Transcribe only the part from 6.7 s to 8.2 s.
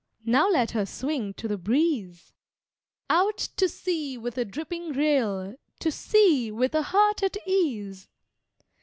a heart at ease!